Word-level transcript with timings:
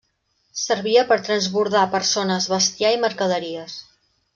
Servia 0.61 1.03
per 1.11 1.19
transbordar 1.29 1.85
persones, 1.95 2.51
bestiar 2.57 2.95
i 2.97 3.01
mercaderies. 3.09 3.81